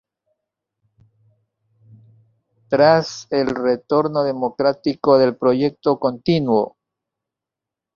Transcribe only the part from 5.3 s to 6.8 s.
proyecto continuó.